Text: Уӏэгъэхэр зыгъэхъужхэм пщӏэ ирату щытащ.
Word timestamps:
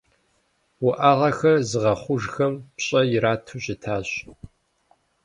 Уӏэгъэхэр 0.87 1.55
зыгъэхъужхэм 1.69 2.53
пщӏэ 2.75 3.01
ирату 3.15 3.59
щытащ. 3.63 4.09